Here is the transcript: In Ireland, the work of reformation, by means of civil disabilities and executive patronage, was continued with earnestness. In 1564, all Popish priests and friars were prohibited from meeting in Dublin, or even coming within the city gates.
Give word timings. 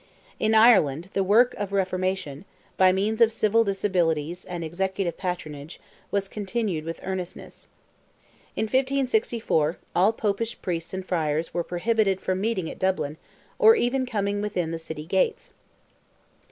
In 0.39 0.55
Ireland, 0.55 1.11
the 1.13 1.23
work 1.23 1.53
of 1.59 1.71
reformation, 1.71 2.43
by 2.75 2.91
means 2.91 3.21
of 3.21 3.31
civil 3.31 3.63
disabilities 3.63 4.45
and 4.45 4.63
executive 4.63 5.15
patronage, 5.15 5.79
was 6.09 6.27
continued 6.27 6.85
with 6.85 6.99
earnestness. 7.03 7.69
In 8.55 8.63
1564, 8.63 9.77
all 9.95 10.11
Popish 10.11 10.59
priests 10.59 10.95
and 10.95 11.05
friars 11.05 11.53
were 11.53 11.63
prohibited 11.63 12.19
from 12.19 12.41
meeting 12.41 12.67
in 12.67 12.79
Dublin, 12.79 13.17
or 13.59 13.75
even 13.75 14.07
coming 14.07 14.41
within 14.41 14.71
the 14.71 14.79
city 14.79 15.05
gates. 15.05 15.51